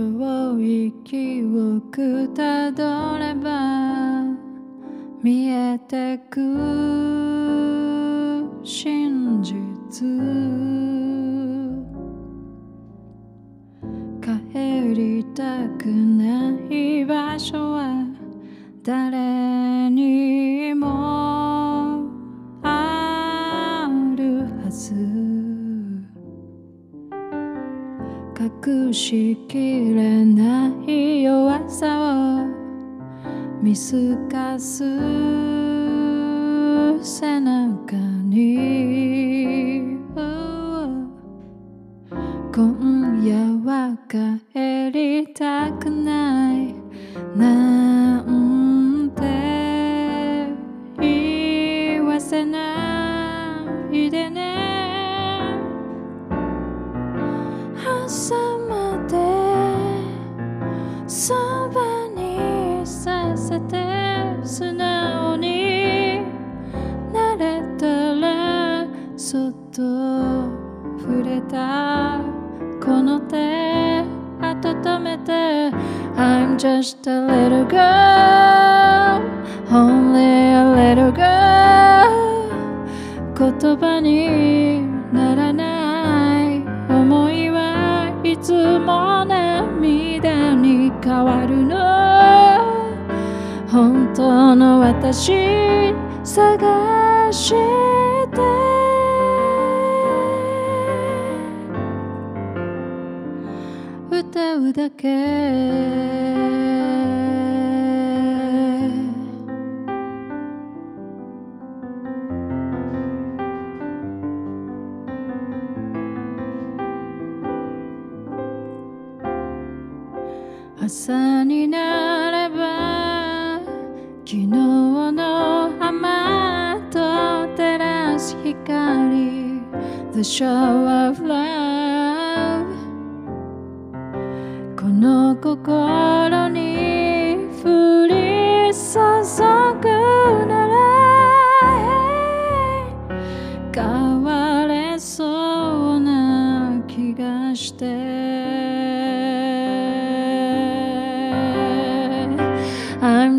[0.00, 4.22] 遠い記憶たどれば
[5.22, 6.40] 見えてく
[8.64, 10.79] 真実。
[28.42, 32.46] 隠しきれない弱さを
[33.62, 34.78] 見透かす
[37.04, 39.98] 背中に。
[42.50, 44.49] 今夜は帰
[76.60, 77.80] just a little girl
[79.72, 82.50] only a little girl.
[83.34, 86.58] 言葉にならない
[86.90, 91.78] 思いはいつも涙に変わるの。
[93.66, 97.80] 本当の私探して。
[104.10, 106.39] 歌うだけ。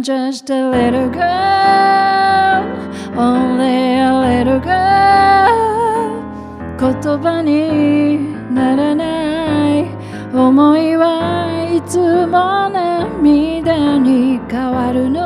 [0.01, 1.21] I'm just a little girl
[3.15, 5.53] only a little girl
[6.79, 9.85] 言葉にならない
[10.33, 15.21] 思いはいつも涙に変わるの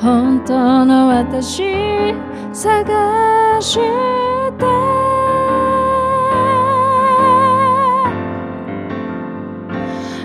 [0.00, 1.62] 本当の私
[2.52, 3.80] 探して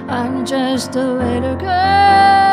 [0.08, 2.44] I'm just a little girl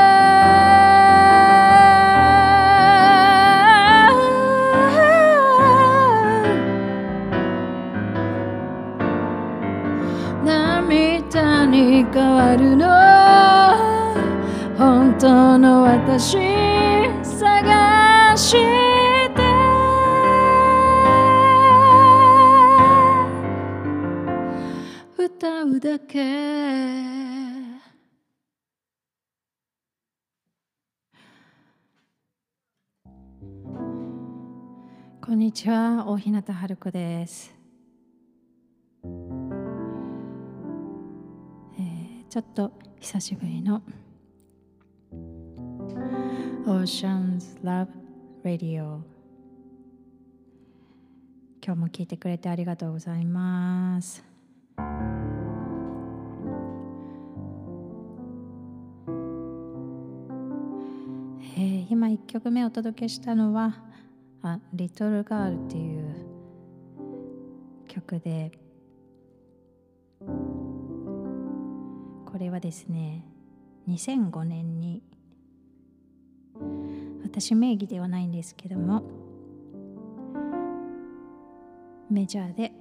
[11.83, 12.87] 変わるの？
[14.79, 16.39] 本当の私
[17.23, 18.93] 探して。
[25.19, 26.23] 歌うだけ。
[35.25, 36.05] こんにちは。
[36.07, 37.55] 大日向春子です、
[42.33, 43.83] ちょっと久しぶりの。
[46.65, 47.89] Oceans Love
[48.43, 49.01] Radio
[51.63, 54.25] 今日も聞いてくれてありがとうございます。
[54.79, 63.75] えー今1曲目お届けしたのは
[64.41, 66.15] 「あリトルガール」っていう
[67.89, 68.53] 曲で
[72.43, 73.25] れはですね
[73.89, 75.03] 2005年に
[77.23, 79.03] 私名義ではないんですけども
[82.11, 82.73] メジャーで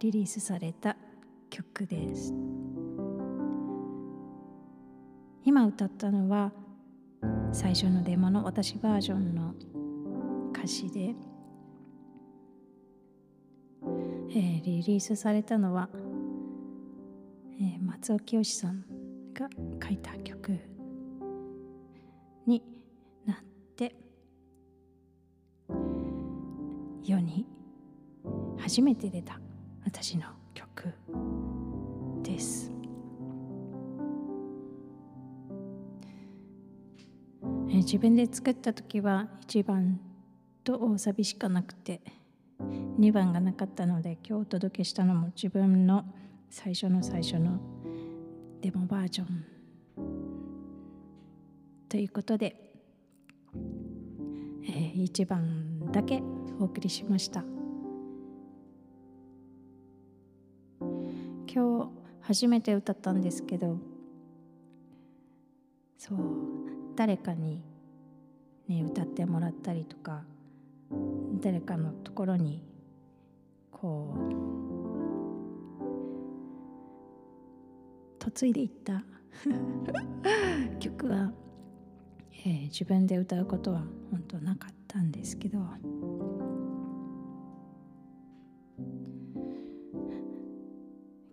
[0.00, 0.96] リリースされた
[1.48, 2.34] 曲です。
[5.46, 6.52] 今歌ったのは
[7.52, 9.54] 最初のデモの私バージョンの
[10.52, 11.14] 歌詞で、
[14.30, 15.88] えーリリースされたのは、
[17.60, 18.84] えー松尾清さん
[19.32, 19.48] が
[19.82, 20.58] 書いた曲
[22.46, 22.62] に
[23.24, 23.36] なっ
[23.76, 23.94] て
[27.02, 27.46] 世に
[28.58, 29.40] 初めて出た
[29.84, 30.24] 私の
[30.54, 30.92] 曲
[32.22, 32.70] です。
[37.68, 40.00] え自分で作った時は1番
[40.62, 42.00] と大サビしかなくて
[42.98, 46.04] 2番がなかったので今日お届けしたのも自分の
[46.56, 47.58] 最初の最初の。
[48.60, 49.44] デモバージョン
[51.88, 52.54] ということで、
[54.62, 56.22] えー、1番だけ
[56.60, 57.42] お送りしました。
[61.52, 61.90] 今日
[62.20, 63.76] 初めて歌ったんですけど
[65.98, 66.18] そう
[66.94, 67.64] 誰かに、
[68.68, 70.22] ね、歌ってもらったりとか
[71.40, 72.62] 誰かのところに
[73.72, 74.14] こ
[74.70, 74.73] う
[78.24, 79.02] 嫁いでいった
[80.80, 81.32] 曲は、
[82.44, 85.58] えー、自分で歌うことは本当なかったんですけど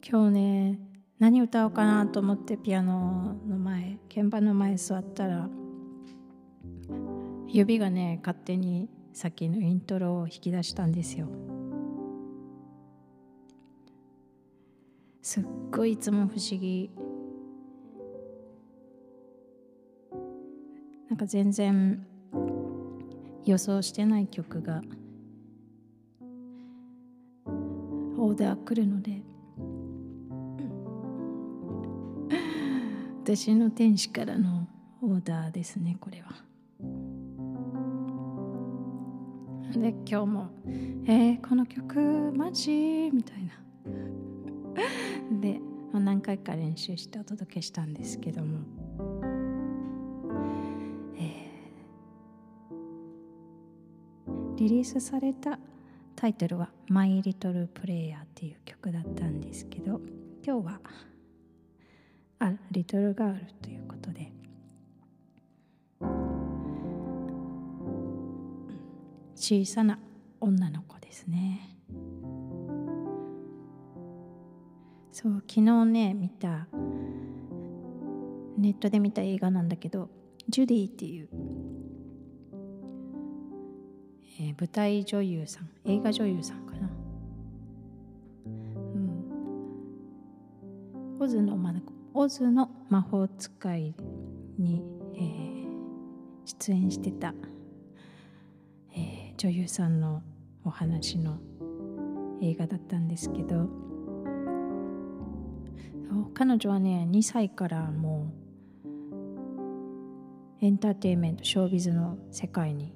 [0.07, 0.79] 今日ね
[1.19, 5.47] 何歌おうかなと思ってピアノの前鍵盤の前座ったら
[7.47, 11.29] 指がね勝手にさっきのイントロを引き出したんですよ
[15.21, 16.89] すっごいいつも不思議
[21.09, 22.05] なんか全然
[23.45, 24.81] 予想してない曲が
[28.17, 29.21] オーダー来るので
[33.23, 34.67] 私の天使からの
[35.01, 36.31] オーダーですねこれは。
[39.73, 40.49] で今日も
[41.05, 41.99] 「えー、この曲
[42.35, 43.53] マジ?」みたいな
[45.41, 45.59] で、
[45.91, 48.59] まあ、何回か練習してお届けしたんですけども、
[51.17, 55.59] えー、リリースされた
[56.15, 60.01] タイトルは「マイ・リトル・プレイヤー」っていう曲だったんですけど
[60.45, 60.81] 今日は
[62.39, 64.31] 「あリトル・ガール」ということで。
[69.41, 69.97] 小さな
[70.39, 71.80] 女の子ですね。
[75.21, 76.67] そう昨日ね見た
[78.57, 80.09] ネットで見た映画なんだけど
[80.49, 81.29] ジュディっていう、
[84.39, 86.89] えー、舞台女優さん映画女優さんかな。
[88.45, 88.49] う
[88.97, 89.23] ん。
[91.19, 91.57] オズの
[92.13, 93.95] オズの魔法使い
[94.57, 94.83] に、
[95.15, 95.65] えー、
[96.45, 97.33] 出演してた
[99.41, 100.21] 女優さんの
[100.63, 101.39] お話の
[102.43, 103.90] 映画だったんですけど
[106.33, 108.33] 彼女はね2歳からも
[110.61, 112.93] うエンターテインメントショービズの世界に、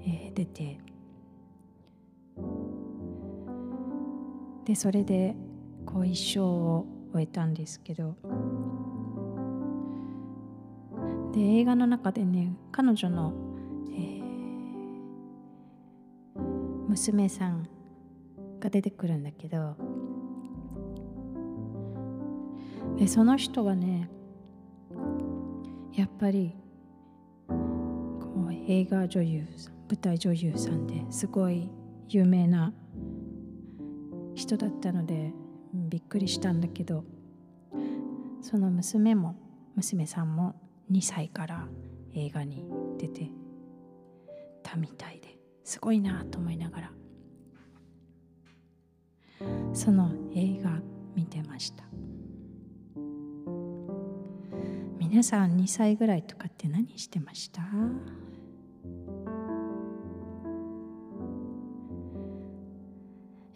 [0.00, 0.80] えー、出て
[4.64, 5.36] でそれで
[5.84, 8.16] こう一生を終えたんですけど
[11.32, 13.46] で映画の中でね彼女の
[16.96, 17.68] 娘さん
[18.58, 19.76] が出てくるんだけど
[22.98, 24.08] でその人はね
[25.94, 26.54] やっぱり
[27.48, 27.54] こ
[28.48, 29.46] う映画女優
[29.88, 31.70] 舞台女優さんですごい
[32.08, 32.72] 有名な
[34.34, 35.32] 人だったので
[35.72, 37.04] びっくりしたんだけど
[38.40, 39.36] その娘も
[39.74, 40.54] 娘さんも
[40.90, 41.66] 2歳から
[42.14, 42.64] 映画に
[42.98, 43.30] 出て
[44.62, 46.92] たみたいですごいなと思いながら
[49.72, 50.80] その映画
[51.14, 51.95] 見てました。
[55.16, 57.62] 皆さん2歳ぐらいとかって何してました？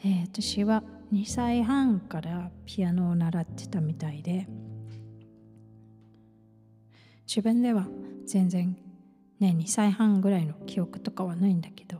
[0.02, 4.48] えー、私は2歳半からピアノを習ってたみたいで
[7.28, 7.86] 自分では
[8.24, 8.74] 全然
[9.38, 11.98] ね2歳半ぐらいの記憶とかはないんだけど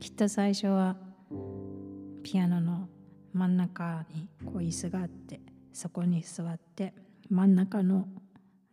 [0.00, 0.96] きっと最初は
[2.24, 2.88] ピアノの
[3.32, 5.38] 真ん中にこう椅子があって
[5.72, 6.92] そこに座って
[7.30, 8.06] 真ん中の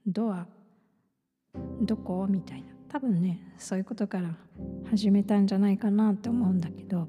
[0.05, 0.47] ドア
[1.81, 2.27] どこ？
[2.27, 2.67] みたいな。
[2.89, 4.35] 多分ねそういうことから
[4.89, 7.07] 始めたんじゃないかなって思うんだけど。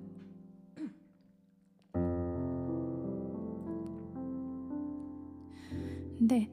[6.20, 6.48] で、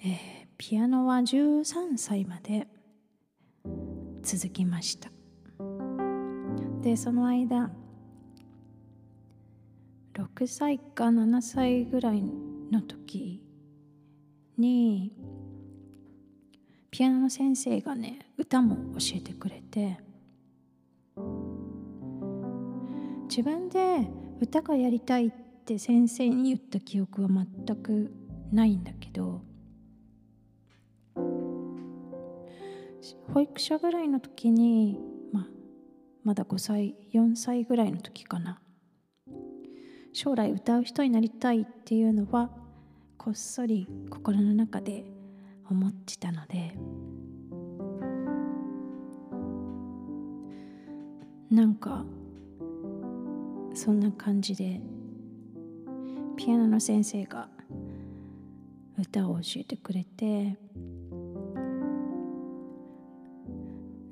[0.00, 2.68] えーピアノは13歳まで
[4.22, 5.10] 続きました。
[6.80, 7.72] でその間
[10.14, 12.22] 6歳か7歳ぐらい
[12.70, 13.42] の時
[14.62, 15.12] に
[16.90, 19.98] ピアノの先生がね歌も教えてくれて。
[23.28, 24.10] 自分で
[24.42, 25.30] 歌がやりたいっ
[25.64, 28.12] て先生に言った記憶は全く
[28.52, 29.40] ないんだけど
[33.32, 35.00] 保育所ぐらいの時に、
[35.32, 35.46] まあ、
[36.24, 38.60] まだ5歳4歳ぐらいの時かな。
[40.12, 42.50] 将来歌う人になりたいっていうのは
[43.24, 45.04] こっそり心の中で
[45.70, 46.76] 思ってたので
[51.48, 52.04] なんか
[53.74, 54.80] そんな感じで
[56.36, 57.48] ピアノの先生が
[58.98, 60.58] 歌を教えてくれて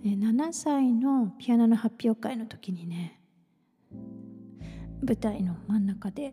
[0.04, 3.20] 7歳のピアノの発表会の時にね
[5.02, 6.32] 舞台の真ん中で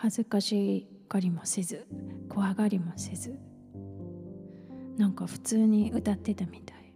[0.00, 1.84] 恥ずかしがりもせず
[2.28, 3.36] 怖がりもせず
[4.96, 6.94] なんか普通に歌ってたみたい。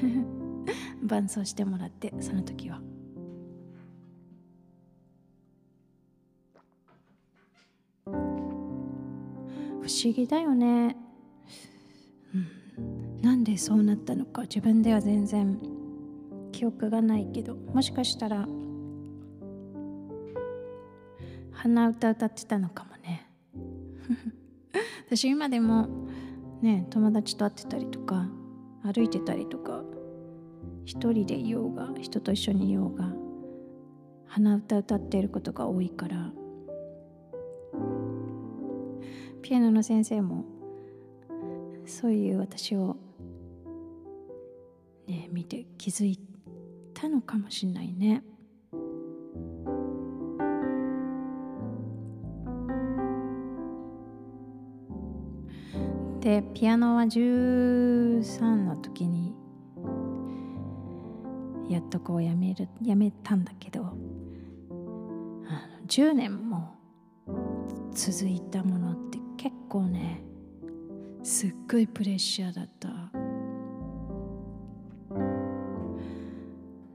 [1.04, 2.80] 伴奏してもらってその時は。
[8.06, 8.10] 不
[9.90, 10.96] 思議だよね、
[12.34, 12.38] う
[12.80, 14.42] ん、なんでそうなったのか。
[14.42, 15.58] 自分では全然
[16.50, 17.56] 記憶がないけど。
[17.56, 18.48] もしかしたら
[21.58, 23.26] 鼻歌歌ってたのかもね
[25.06, 25.88] 私今でも
[26.62, 28.28] ね友達と会ってたりとか
[28.84, 29.82] 歩いてたりとか
[30.84, 33.12] 一人でいようが人と一緒にいようが
[34.28, 36.30] 鼻歌歌っていることが多いから
[39.42, 40.44] ピアノの先生も
[41.86, 42.96] そういう私を
[45.08, 46.20] ね見て気づい
[46.94, 48.22] たのかもしれないね。
[56.28, 59.34] でピアノは13の時に
[61.70, 63.96] やっとこうやめるやめたんだけどあの
[65.86, 66.74] 10年も
[67.94, 70.22] 続いたものって結構ね
[71.22, 72.90] すっごいプレッシャーだった。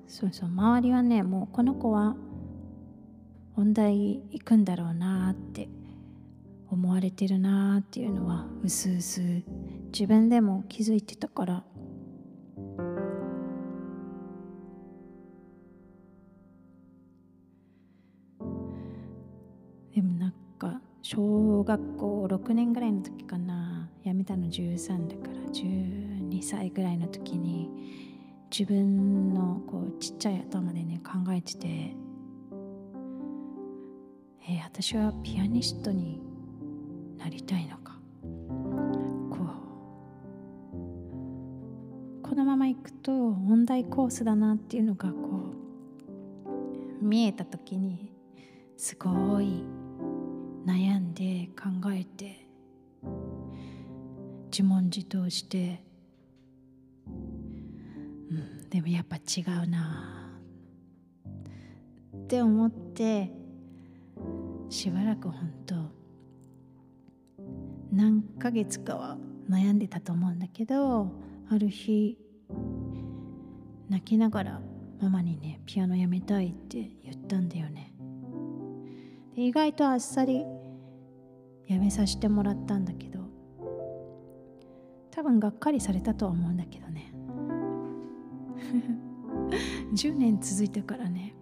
[0.06, 2.16] そうそう周りはねもうこの子は
[3.58, 3.96] 音大
[4.30, 5.68] 行くんだろうなって
[6.74, 9.22] 思われてるなーっていうのはうすうす
[9.92, 11.64] 自分でも気づいてたから。
[19.96, 23.90] でもなんか小学校6年ぐらいの時かな。
[24.04, 27.70] 辞めたの13だから12歳ぐらいの時に
[28.52, 31.96] 自分のこうちっちゃい頭でね考えてて
[34.46, 36.22] えー、私はピアニストに
[37.34, 37.94] りたいのか。
[39.30, 39.38] こ
[40.72, 42.22] う。
[42.22, 45.64] このままいくと問題コースだなっていうのがこう。
[47.04, 48.14] 見えた時に
[48.78, 49.64] すごい
[50.66, 52.48] 悩んで考えて
[54.46, 55.84] 自問自答して、
[57.06, 57.10] う
[58.36, 60.40] ん、でもやっぱ違うな。
[62.16, 63.32] って思って
[64.70, 65.83] しばらく本当
[67.94, 71.12] 何ヶ月かは悩んでたと思うんだけど
[71.50, 72.18] ある日
[73.88, 74.62] 泣きながら
[75.00, 77.94] ママにねピアノやめたいって言ったんだよね。
[79.36, 80.44] で意外とあっさり
[81.68, 83.20] やめさせてもらったんだけど
[85.12, 87.14] 多分がっかりされたとは思うんだけどね。
[89.94, 91.36] 10年続いたからね。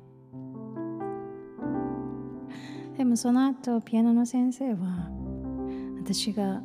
[2.97, 5.20] でもその後ピアノの先生は
[6.03, 6.61] 私が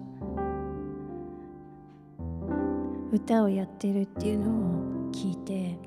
[3.13, 4.51] 歌をやってるっていうの
[5.09, 5.79] を聞いて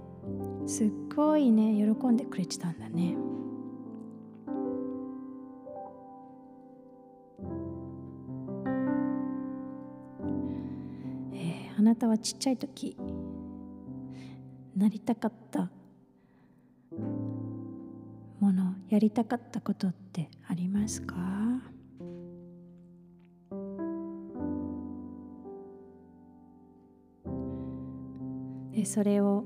[0.68, 3.18] すっごいね喜んでくれてたんだね。
[11.34, 12.96] えー、あなたはちっちゃい時
[14.78, 15.72] なりたかった
[18.40, 21.18] ものやりたかったことってありますか？
[28.80, 29.44] でそれを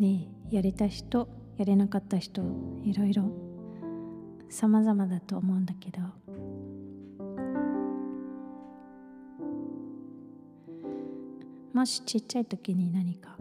[0.00, 2.42] ねやれた人やれなかった人
[2.82, 3.30] いろいろ
[4.48, 6.00] 様々だと思うんだけど。
[11.72, 13.36] もしちっちゃい時に何か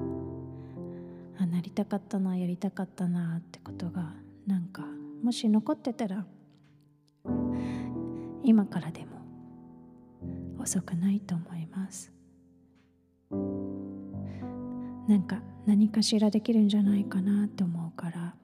[1.38, 4.14] あなりたかったなやりたかったなってことが
[4.46, 4.84] なんか
[5.24, 6.26] もし残ってたら
[8.44, 12.15] 今からでも遅くないと思います。
[15.08, 18.36] なんか何かしらできるんじゃないかなって思うから。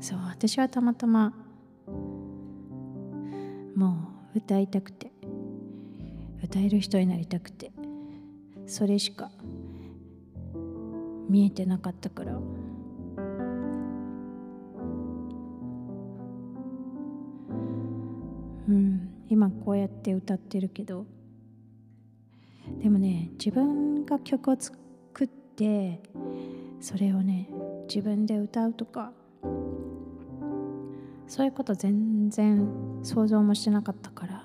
[0.00, 1.34] そう私はたまたま
[3.74, 5.10] もう歌いたくて
[6.42, 7.72] 歌える人になりたくて
[8.66, 9.30] それしか
[11.28, 12.38] 見えてなかったから。
[18.68, 19.07] うん。
[19.28, 21.06] 今こうやって歌ってるけど。
[22.82, 24.78] でもね自分が曲を作
[25.24, 26.02] って
[26.80, 27.48] それをね
[27.88, 29.12] 自分で歌うとか
[31.26, 32.68] そういうこと全然
[33.02, 34.44] 想像もしてなかったから。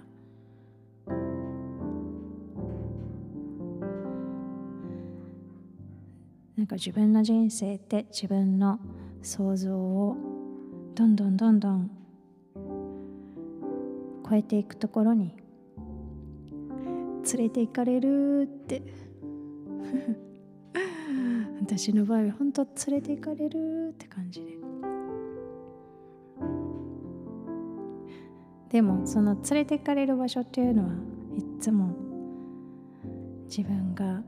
[6.56, 8.80] なんか自分の人生って自分の
[9.22, 10.16] 想像を
[10.96, 11.92] どんどんどんどん
[14.28, 15.36] 超えていくところに。
[17.36, 18.82] 連れて行かれるって。
[21.62, 24.58] 私の場合は本当連れて行かれるって感じで。
[28.70, 30.90] でもその連れて行かれる場所っていうのは
[31.38, 31.96] いつも
[33.46, 34.24] 自分が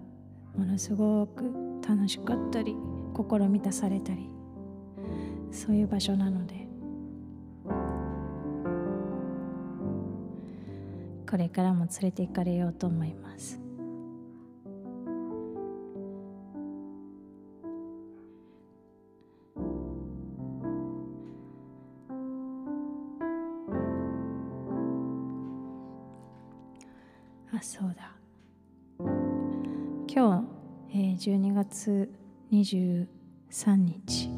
[0.56, 1.52] ものすごく
[1.88, 2.76] 楽しかったり
[3.14, 4.30] 心満たされたり
[5.52, 6.65] そういう場所なので。
[11.30, 13.60] これからも連れて行かれようと思います。
[27.54, 28.16] あそうだ。
[30.08, 30.48] 今
[30.92, 32.10] 日、えー、12月
[32.52, 33.08] 23
[33.76, 34.30] 日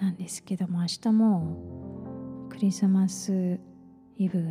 [0.00, 3.60] なんですけども明日もクリスマス
[4.16, 4.42] イブ？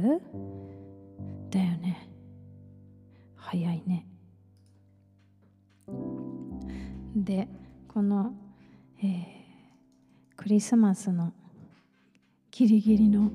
[1.49, 2.09] だよね。
[3.35, 4.07] 早いね。
[7.15, 7.47] で
[7.87, 8.33] この、
[9.03, 11.31] えー、クリスマスの
[12.49, 13.31] ギリギリの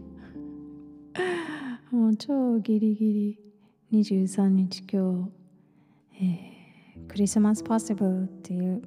[1.92, 3.38] もう超ギリギ
[3.90, 5.30] リ23日今
[6.18, 8.82] 日、えー、クリスマスパッシブルっていう、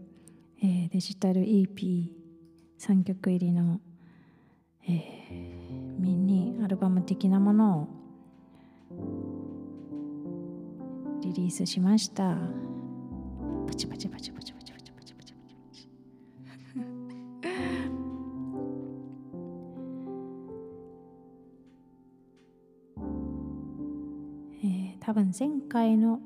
[0.62, 3.80] えー、デジタル EP3 曲入りの、
[4.88, 5.61] えー、
[6.02, 7.88] ミニアルバム的なものを
[11.22, 12.36] リリースしました。
[13.68, 15.40] パチパチパチパチパチパチパチパチパ
[15.72, 15.88] チ。
[24.64, 26.20] えー多分前回の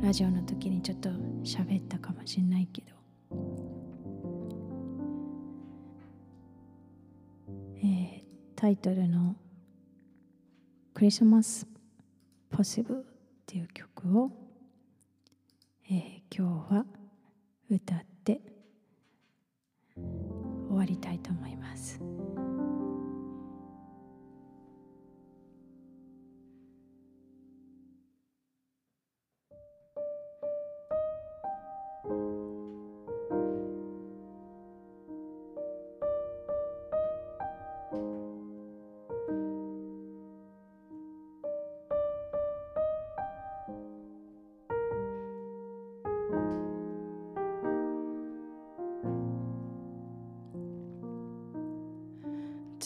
[0.00, 1.10] ラジオの時にちょっと
[1.42, 2.94] 喋ったかもしんないけど、
[8.60, 9.36] タイトルの
[10.92, 11.64] 「クリスマス・
[12.50, 13.04] ポシブ」っ
[13.46, 14.32] ていう曲を、
[15.88, 16.84] えー、今日は
[17.70, 18.40] 歌って
[19.94, 22.00] 終わりたいと思います。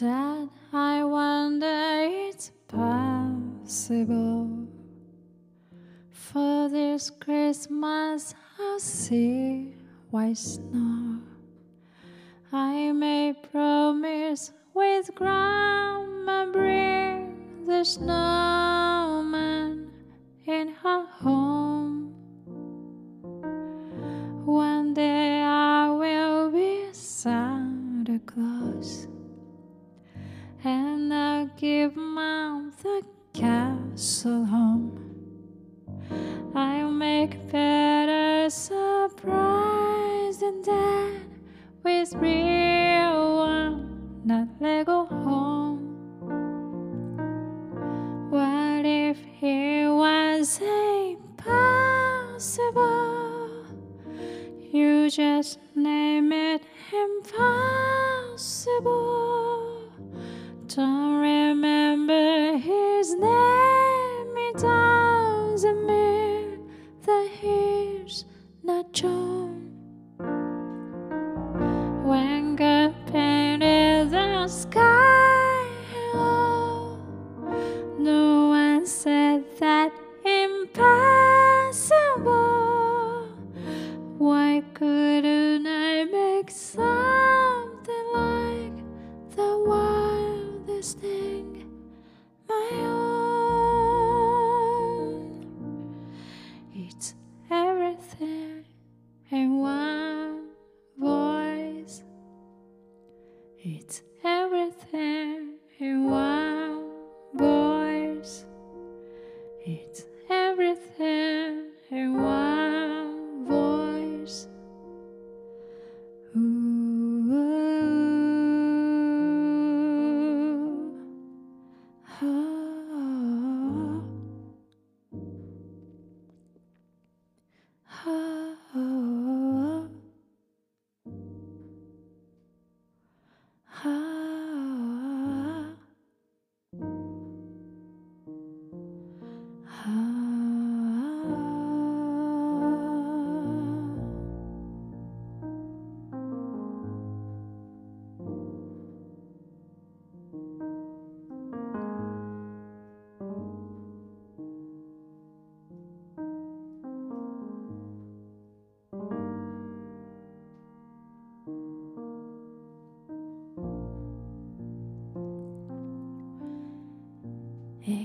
[0.03, 4.67] That I wonder it's possible
[6.11, 9.77] for this Christmas I'll see
[10.11, 10.92] white snow.
[31.43, 33.03] I'll give mom the
[33.33, 34.93] castle home.
[36.55, 41.23] I'll make better surprise than that
[41.83, 45.97] with real one, not Lego home.
[48.31, 51.57] What if it was impossible?
[54.73, 59.22] You just name it impossible.
[74.49, 74.92] sky.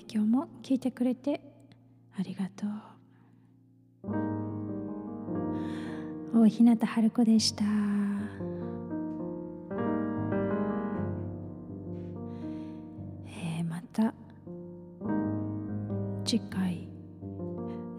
[0.10, 1.42] 今日も聞いてくれて
[2.18, 2.70] ありがとう。
[6.34, 7.66] 大日向春子でした。
[13.26, 14.14] えーまた
[16.24, 16.88] 次回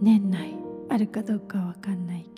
[0.01, 0.55] 年内
[0.89, 2.38] あるかどうかわかんないけ